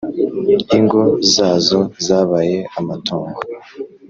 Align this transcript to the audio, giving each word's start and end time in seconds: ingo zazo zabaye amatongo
ingo 0.77 1.01
zazo 1.33 1.79
zabaye 2.05 2.57
amatongo 2.79 3.39